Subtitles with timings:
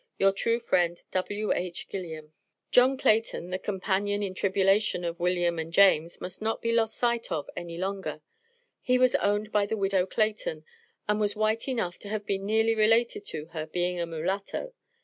[0.17, 1.87] Your true friend, W.H.
[1.87, 2.33] GILLIAM.
[2.71, 7.31] John Clayton, the companion in tribulation of William and James, must not be lost sight
[7.31, 8.23] of any longer.
[8.81, 10.65] He was owned by the Widow Clayton,
[11.07, 14.73] and was white enough to have been nearly related to her, being a mulatto.